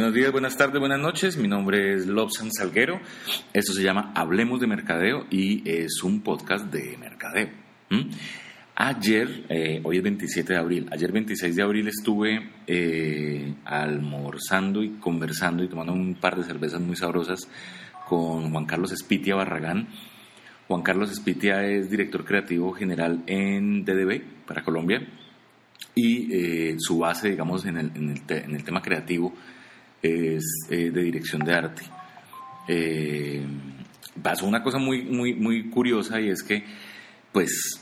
[0.00, 1.36] Buenos días, buenas tardes, buenas noches.
[1.36, 2.98] Mi nombre es Lobsan Salguero.
[3.52, 7.50] Esto se llama Hablemos de Mercadeo y es un podcast de mercadeo.
[8.76, 14.92] Ayer, eh, hoy es 27 de abril, ayer 26 de abril estuve eh, almorzando y
[14.92, 17.40] conversando y tomando un par de cervezas muy sabrosas
[18.08, 19.88] con Juan Carlos Espitia Barragán.
[20.66, 25.06] Juan Carlos Espitia es director creativo general en DDB para Colombia
[25.94, 29.34] y eh, su base, digamos, en el, en el, en el tema creativo
[30.02, 31.82] es eh, de dirección de arte.
[32.68, 33.44] Eh,
[34.22, 36.64] pasó una cosa muy, muy, muy curiosa y es que,
[37.32, 37.80] pues,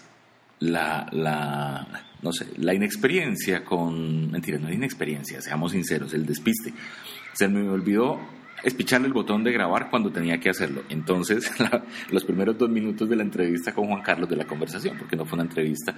[0.60, 6.73] la, la, no sé, la inexperiencia con, mentira, no la inexperiencia, seamos sinceros, el despiste.
[7.32, 8.18] Se me olvidó
[8.64, 10.82] espicharle el botón de grabar cuando tenía que hacerlo.
[10.88, 11.50] Entonces,
[12.10, 15.24] los primeros dos minutos de la entrevista con Juan Carlos, de la conversación, porque no
[15.24, 15.95] fue una entrevista,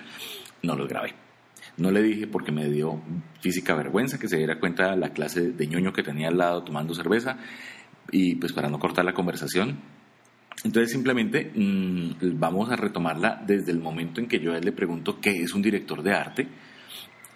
[0.62, 1.14] no los grabé.
[1.80, 3.00] No le dije porque me dio
[3.40, 6.62] física vergüenza que se diera cuenta de la clase de ñoño que tenía al lado
[6.62, 7.38] tomando cerveza
[8.12, 9.78] y pues para no cortar la conversación.
[10.62, 14.72] Entonces simplemente mmm, vamos a retomarla desde el momento en que yo a él le
[14.72, 16.48] pregunto qué es un director de arte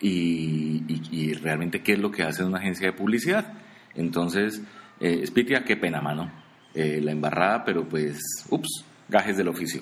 [0.01, 3.55] y, realmente qué es lo que hace una agencia de publicidad.
[3.95, 4.61] Entonces,
[5.01, 6.31] eh, Spitia, qué pena, mano.
[6.75, 9.81] Eh, la embarrada, pero pues, ups, gajes del oficio.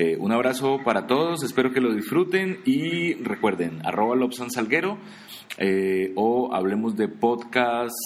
[0.00, 4.96] Eh, un abrazo para todos, espero que lo disfruten y recuerden, arroba Lobsan Salguero
[5.58, 7.96] eh, o hablemos de podcast.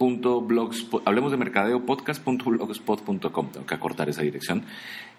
[0.00, 3.52] Blogspot, hablemos de mercadeo podcast.blogspot.com.
[3.52, 4.64] Tengo que acortar esa dirección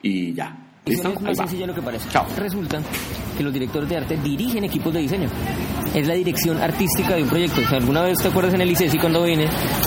[0.02, 0.71] y ya.
[0.86, 1.10] ¿Listo?
[1.10, 2.10] Es muy sencillo lo que parece.
[2.10, 2.26] Chao.
[2.38, 2.80] Resulta
[3.38, 5.30] que los directores de arte dirigen equipos de diseño.
[5.94, 7.62] Es la dirección artística de un proyecto.
[7.62, 9.46] O sea, alguna vez te acuerdas en el ICESI cuando vine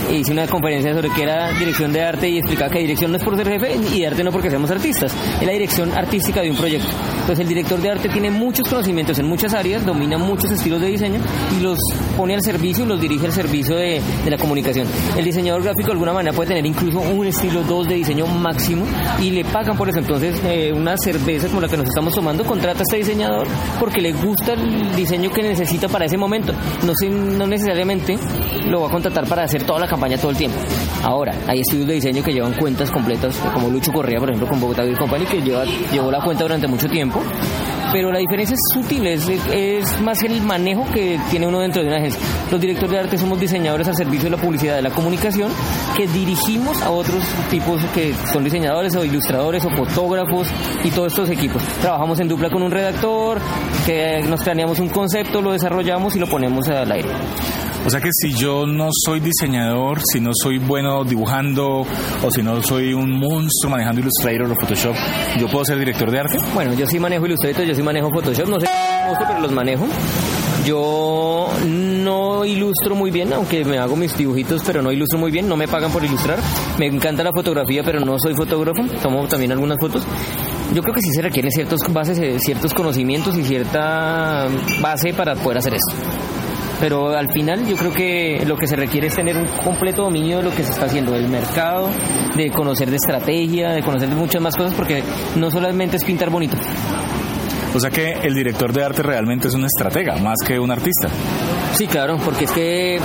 [0.09, 3.17] e hice una conferencia sobre qué era dirección de arte y explicaba que dirección no
[3.17, 5.13] es por ser jefe y de arte no porque seamos artistas.
[5.41, 6.89] Es la dirección artística de un proyecto.
[7.21, 10.89] Entonces el director de arte tiene muchos conocimientos en muchas áreas, domina muchos estilos de
[10.89, 11.21] diseño
[11.59, 11.79] y los
[12.17, 14.87] pone al servicio y los dirige al servicio de, de la comunicación.
[15.17, 18.87] El diseñador gráfico de alguna manera puede tener incluso un estilo 2 de diseño máximo
[19.21, 19.99] y le pagan por eso.
[19.99, 23.47] Entonces eh, una cerveza como la que nos estamos tomando contrata a este diseñador
[23.81, 26.53] porque le gusta el diseño que necesita para ese momento.
[26.85, 28.19] No, se, no necesariamente
[28.67, 30.59] lo va a contratar para hacer toda la campaña todo el tiempo.
[31.03, 34.61] Ahora, hay estudios de diseño que llevan cuentas completas, como Lucho Correa, por ejemplo, con
[34.61, 37.23] Bogotá Beer Company, que llevó la cuenta durante mucho tiempo
[37.95, 41.87] pero la diferencia es sutil, es, es, más el manejo que tiene uno dentro de
[41.87, 42.21] una agencia.
[42.51, 45.49] Los directores de arte somos diseñadores al servicio de la publicidad, de la comunicación,
[45.97, 50.49] que dirigimos a otros tipos que son diseñadores o ilustradores o fotógrafos
[50.83, 51.63] y todos estos equipos.
[51.81, 53.39] Trabajamos en dupla con un redactor,
[53.87, 57.11] que nos planeamos un concepto, lo desarrollamos y lo ponemos al aire.
[57.87, 61.81] O sea que si yo no soy diseñador, si no soy bueno dibujando
[62.23, 64.95] o si no soy un monstruo manejando Illustrator o Photoshop,
[65.39, 66.39] ¿yo puedo ser director de arte?
[66.55, 68.67] Bueno, yo sí manejo Illustrator, yo sí manejo Photoshop, no sé
[69.19, 69.87] pero los manejo.
[70.65, 75.49] Yo no ilustro muy bien, aunque me hago mis dibujitos, pero no ilustro muy bien,
[75.49, 76.39] no me pagan por ilustrar.
[76.79, 80.05] Me encanta la fotografía, pero no soy fotógrafo, tomo también algunas fotos.
[80.73, 84.49] Yo creo que sí se requieren ciertos bases, ciertos conocimientos y cierta
[84.81, 86.44] base para poder hacer esto
[86.85, 90.37] pero al final yo creo que lo que se requiere es tener un completo dominio
[90.37, 91.89] de lo que se está haciendo del mercado,
[92.37, 95.03] de conocer de estrategia, de conocer de muchas más cosas, porque
[95.35, 96.59] no solamente es pintar bonito.
[97.75, 101.09] O sea que el director de arte realmente es un estratega, más que un artista.
[101.75, 103.01] Sí, claro, porque es que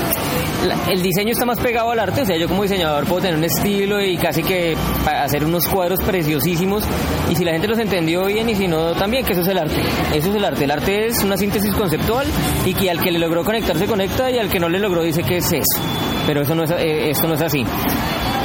[0.91, 3.44] el diseño está más pegado al arte, o sea, yo como diseñador puedo tener un
[3.44, 4.78] estilo y casi que
[5.08, 6.84] hacer unos cuadros preciosísimos
[7.31, 9.58] y si la gente los entendió bien y si no también, que eso es el
[9.58, 9.81] arte.
[10.13, 10.66] Eso es el arte.
[10.66, 12.28] El arte es una síntesis conceptual
[12.63, 15.02] y que al que le logró conectar se conecta y al que no le logró
[15.02, 15.81] dice que es eso.
[16.28, 17.66] Pero eso no es, eh, esto no es así.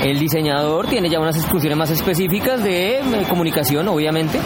[0.03, 4.39] El diseñador tiene ya unas exclusiones más específicas de comunicación, obviamente,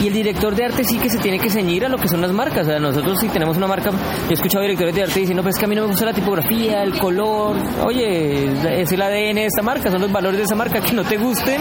[0.00, 2.20] y el director de arte sí que se tiene que ceñir a lo que son
[2.20, 2.66] las marcas.
[2.66, 5.58] O sea, nosotros si tenemos una marca, yo he escuchado directores de arte diciendo, pues
[5.58, 9.46] que a mí no me gusta la tipografía, el color, oye, es el ADN de
[9.46, 11.60] esta marca, son los valores de esa marca, que no te gusten,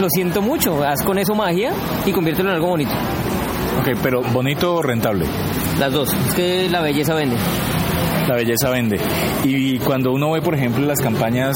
[0.00, 1.72] lo siento mucho, haz con eso magia
[2.04, 2.92] y conviértelo en algo bonito.
[3.80, 5.26] Ok, pero bonito o rentable.
[5.78, 7.36] Las dos, es que la belleza vende
[8.26, 8.98] la belleza vende.
[9.44, 11.54] Y cuando uno ve, por ejemplo, las campañas,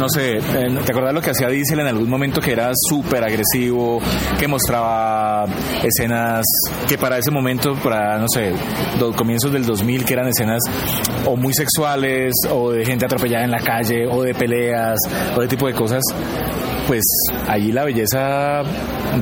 [0.00, 4.00] no sé, ¿te acuerdas lo que hacía Diesel en algún momento que era súper agresivo,
[4.38, 5.44] que mostraba
[5.82, 6.42] escenas
[6.88, 8.54] que para ese momento, para, no sé,
[8.98, 10.62] los comienzos del 2000, que eran escenas
[11.26, 14.98] o muy sexuales, o de gente atropellada en la calle, o de peleas,
[15.36, 16.02] o de tipo de cosas?
[16.90, 17.04] pues
[17.46, 18.62] allí la belleza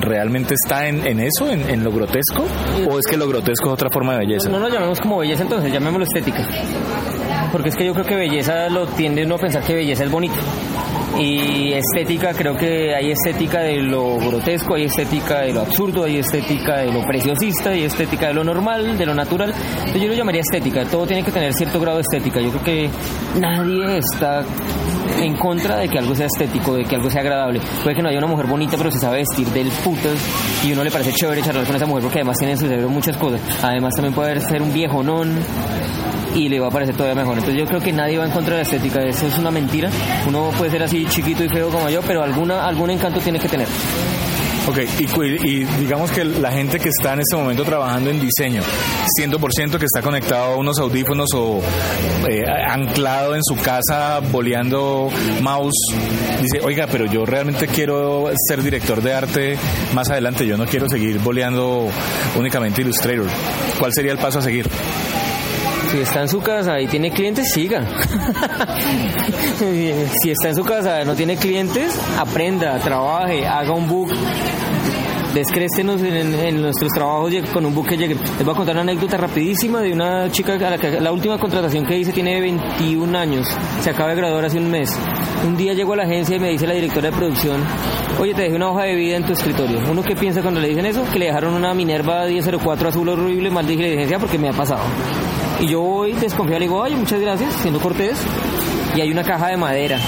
[0.00, 2.46] realmente está en, eso, en, en, lo grotesco,
[2.88, 4.48] o es que lo grotesco es otra forma de belleza.
[4.48, 6.46] No, no lo llamemos como belleza entonces, llamémoslo estética.
[7.52, 10.10] Porque es que yo creo que belleza lo tiende uno a pensar que belleza es
[10.10, 10.36] bonito.
[11.16, 16.18] Y estética, creo que hay estética de lo grotesco, hay estética de lo absurdo, hay
[16.18, 19.52] estética de lo preciosista, hay estética de lo normal, de lo natural.
[19.78, 22.40] Entonces yo lo llamaría estética, todo tiene que tener cierto grado de estética.
[22.40, 22.90] Yo creo que
[23.40, 24.44] nadie está
[25.20, 27.60] en contra de que algo sea estético, de que algo sea agradable.
[27.82, 30.18] Puede que no haya una mujer bonita, pero se sabe vestir del putas
[30.64, 32.88] y uno le parece chévere charlar con esa mujer porque además tiene en su cerebro
[32.88, 33.40] muchas cosas.
[33.62, 35.28] Además también puede ser un viejo non
[36.34, 37.38] y le va a parecer todavía mejor.
[37.38, 39.90] Entonces yo creo que nadie va en contra de la estética, eso es una mentira.
[40.26, 43.48] Uno puede ser así chiquito y feo como yo, pero alguna, algún encanto tiene que
[43.48, 43.68] tener.
[44.68, 48.60] Ok, y, digamos que la gente que está en este momento trabajando en diseño,
[49.18, 51.62] 100% que está conectado a unos audífonos o
[52.28, 55.10] eh, anclado en su casa boleando
[55.40, 55.72] mouse,
[56.42, 59.58] dice, oiga, pero yo realmente quiero ser director de arte
[59.94, 61.88] más adelante, yo no quiero seguir boleando
[62.36, 63.26] únicamente Illustrator.
[63.78, 64.68] ¿Cuál sería el paso a seguir?
[65.90, 67.82] Si está en su casa y tiene clientes, siga.
[69.58, 74.12] si está en su casa y no tiene clientes, aprenda, trabaje, haga un book,
[75.32, 78.14] descréstenos en, nuestros trabajos con un book que llegue.
[78.14, 81.38] Les voy a contar una anécdota rapidísima de una chica a la que la última
[81.38, 83.46] contratación que hice tiene 21 años,
[83.80, 84.94] se acaba de graduar hace un mes.
[85.46, 87.64] Un día llego a la agencia y me dice la directora de producción,
[88.20, 89.80] oye, te dejé una hoja de vida en tu escritorio.
[89.90, 93.50] Uno que piensa cuando le dicen eso, que le dejaron una Minerva 1004 azul horrible,
[93.50, 94.82] mal diligencia porque me ha pasado.
[95.60, 98.18] Y yo voy desconfiado, le digo, oye, muchas gracias, siendo cortés.
[98.96, 99.98] Y hay una caja de madera,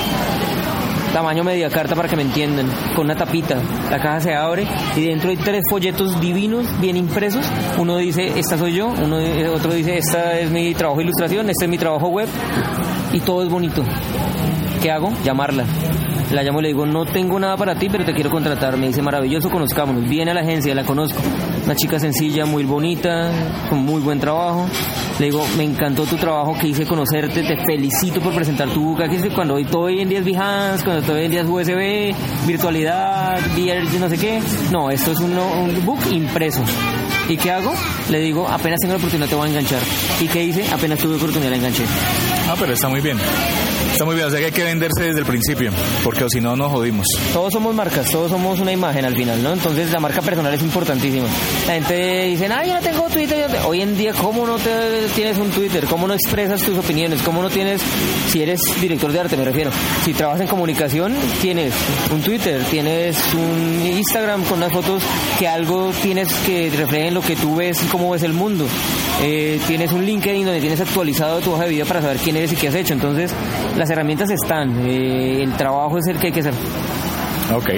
[1.12, 3.60] tamaño media carta para que me entiendan, con una tapita.
[3.90, 4.66] La caja se abre
[4.96, 7.44] y dentro hay tres folletos divinos, bien impresos.
[7.78, 9.18] Uno dice, esta soy yo, uno,
[9.54, 12.28] otro dice, esta es mi trabajo de ilustración, este es mi trabajo web.
[13.12, 13.82] Y todo es bonito.
[14.80, 15.12] ¿Qué hago?
[15.24, 15.64] Llamarla.
[16.32, 18.76] La llamo y le digo, no tengo nada para ti, pero te quiero contratar.
[18.76, 20.08] Me dice, maravilloso, conozcámonos.
[20.08, 21.20] Viene a la agencia, la conozco.
[21.70, 23.30] Una chica sencilla, muy bonita,
[23.68, 24.66] con muy buen trabajo.
[25.20, 29.22] Le digo, me encantó tu trabajo, que hice conocerte, te felicito por presentar tu es
[29.22, 32.12] que cuando hoy en día es Behance, cuando hoy en día es USB,
[32.44, 34.42] virtualidad, VR, no sé qué.
[34.72, 36.64] No, esto es un book impreso.
[37.30, 37.72] ¿Y qué hago?
[38.08, 39.80] Le digo, apenas tengo la oportunidad te voy a enganchar.
[40.20, 40.64] ¿Y qué hice?
[40.72, 41.84] Apenas tuve oportunidad la enganché.
[42.48, 43.18] Ah, pero está muy bien.
[43.92, 45.70] Está muy bien, o sea que hay que venderse desde el principio,
[46.02, 47.06] porque si no nos jodimos.
[47.32, 49.52] Todos somos marcas, todos somos una imagen al final, ¿no?
[49.52, 51.26] Entonces la marca personal es importantísima.
[51.66, 53.46] La gente dice, ah, yo no tengo Twitter.
[53.66, 55.84] Hoy en día, ¿cómo no te tienes un Twitter?
[55.84, 57.20] ¿Cómo no expresas tus opiniones?
[57.22, 57.82] ¿Cómo no tienes,
[58.28, 59.70] si eres director de arte, me refiero,
[60.04, 61.74] si trabajas en comunicación, tienes
[62.12, 65.02] un Twitter, tienes un Instagram con unas fotos
[65.38, 68.66] que algo tienes que reflejen lo que tú ves cómo ves el mundo.
[69.22, 72.52] Eh, tienes un LinkedIn donde tienes actualizado tu hoja de vida para saber quién eres
[72.52, 72.94] y qué has hecho.
[72.94, 73.32] Entonces,
[73.76, 76.54] las herramientas están, eh, el trabajo es el que hay que hacer.
[77.54, 77.70] Ok.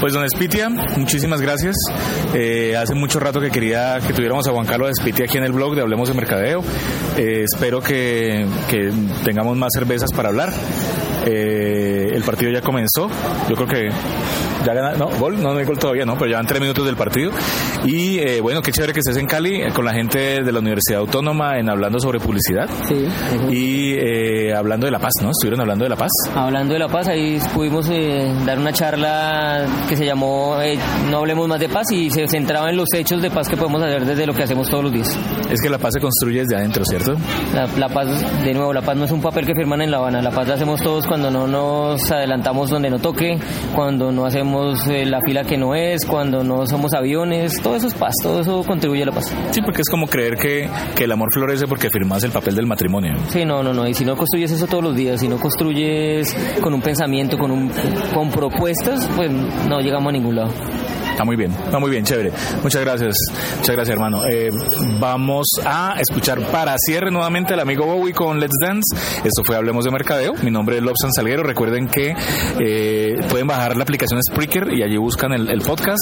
[0.00, 1.76] Pues don Espitia, muchísimas gracias.
[2.34, 5.52] Eh, hace mucho rato que quería que tuviéramos a Juan Carlos Espitia aquí en el
[5.52, 6.64] blog de Hablemos de Mercadeo.
[7.16, 8.46] Espero que,
[9.24, 10.52] tengamos más cervezas para hablar.
[11.26, 13.08] Eh, el partido ya comenzó.
[13.48, 13.90] Yo creo que
[14.64, 16.84] ya gana, no, gol, no, no hay gol todavía, no, pero ya van tres minutos
[16.84, 17.30] del partido.
[17.84, 21.00] Y eh, bueno, qué chévere que estés en Cali con la gente de la Universidad
[21.00, 22.68] Autónoma en hablando sobre publicidad.
[22.88, 23.06] Sí.
[23.50, 25.30] Y eh, hablando de la paz, ¿no?
[25.30, 26.10] Estuvieron hablando de la paz.
[26.34, 27.88] Hablando de la paz, ahí pudimos
[28.44, 30.56] dar una charla que se llamó
[31.10, 33.82] No hablemos más de paz y se centraba en los hechos de paz que podemos
[33.82, 35.18] hacer desde lo que hacemos todos los días.
[35.50, 37.16] Es que la paz se construye desde adentro, ¿cierto?
[37.54, 38.08] La, la paz,
[38.44, 40.48] de nuevo, la paz no es un papel que firman en La Habana, la paz
[40.48, 43.38] la hacemos todos cuando no nos adelantamos donde no toque,
[43.74, 47.88] cuando no hacemos eh, la fila que no es, cuando no somos aviones, todo eso
[47.88, 49.26] es paz, todo eso contribuye a la paz.
[49.50, 52.66] Sí, porque es como creer que, que el amor florece porque firmas el papel del
[52.66, 53.12] matrimonio.
[53.28, 56.34] Sí, no, no, no, y si no construyes eso todos los días, si no construyes
[56.62, 57.70] con un pensamiento, con, un,
[58.14, 60.50] con propuestas, pues no llegamos a ningún lado.
[61.22, 62.32] Está muy bien, está muy bien, chévere.
[62.64, 63.16] Muchas gracias,
[63.58, 64.26] muchas gracias hermano.
[64.26, 64.50] Eh,
[64.98, 68.96] vamos a escuchar para cierre nuevamente al amigo Bowie con Let's Dance.
[69.18, 70.34] Esto fue Hablemos de Mercadeo.
[70.42, 71.44] Mi nombre es Lobsan Salguero.
[71.44, 72.12] Recuerden que
[72.58, 76.00] eh, pueden bajar la aplicación Spreaker y allí buscan el, podcast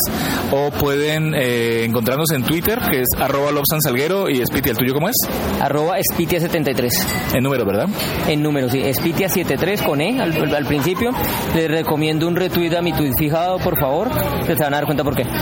[0.53, 4.73] o pueden eh, encontrarnos en Twitter que es arroba Lobsan Salguero y Spitia.
[4.73, 5.17] ¿El tuyo cómo es?
[5.61, 7.35] Arroba Spitia73.
[7.35, 7.91] En número, ¿verdad?
[8.27, 8.79] En número, sí.
[8.79, 11.13] Spitia73 con E al, al, principio.
[11.55, 14.09] Les recomiendo un retweet a mi tweet fijado, por favor.
[14.47, 15.27] Se van a dar cuenta por qué.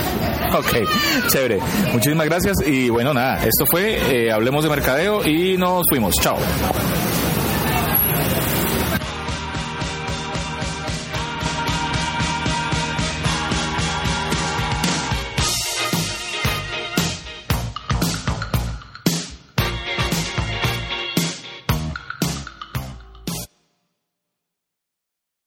[0.49, 0.65] Ok,
[1.27, 1.59] chévere.
[1.93, 6.11] Muchísimas gracias y bueno, nada, esto fue eh, Hablemos de Mercadeo y nos fuimos.
[6.23, 6.37] Chao.